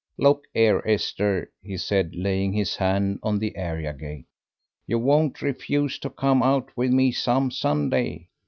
"Look 0.17 0.45
'ere, 0.55 0.81
Esther," 0.89 1.51
he 1.61 1.77
said, 1.77 2.15
laying 2.15 2.53
his 2.53 2.75
hand 2.75 3.19
on 3.21 3.37
the 3.37 3.55
area 3.55 3.93
gate. 3.93 4.25
"You 4.87 4.97
won't 4.97 5.43
refuse 5.43 5.99
to 5.99 6.09
come 6.09 6.41
out 6.41 6.75
with 6.75 6.91
me 6.91 7.11
some 7.11 7.51
Sunday. 7.51 8.29